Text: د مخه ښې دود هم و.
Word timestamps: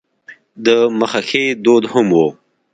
د 0.65 0.67
مخه 0.99 1.21
ښې 1.27 1.45
دود 1.63 1.83
هم 1.93 2.07
و. 2.15 2.19